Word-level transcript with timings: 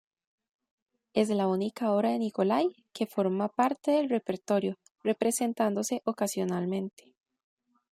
Es 1.13 1.29
la 1.29 1.45
única 1.47 1.91
obra 1.91 2.09
de 2.09 2.17
Nicolai 2.17 2.75
que 2.91 3.05
forma 3.05 3.49
parte 3.49 3.91
del 3.91 4.09
repertorio, 4.09 4.79
representándose 5.03 6.01
ocasionalmente. 6.05 7.13